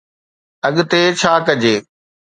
[0.67, 1.75] اڳتي ڇا ڪجي؟